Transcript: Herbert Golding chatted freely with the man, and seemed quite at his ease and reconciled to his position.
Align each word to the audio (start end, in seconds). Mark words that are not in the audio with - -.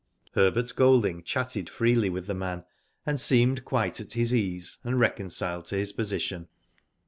Herbert 0.31 0.73
Golding 0.75 1.21
chatted 1.21 1.69
freely 1.69 2.09
with 2.09 2.25
the 2.25 2.33
man, 2.33 2.63
and 3.05 3.19
seemed 3.19 3.63
quite 3.63 3.99
at 3.99 4.13
his 4.13 4.33
ease 4.33 4.79
and 4.83 4.99
reconciled 4.99 5.65
to 5.67 5.75
his 5.77 5.93
position. 5.93 6.47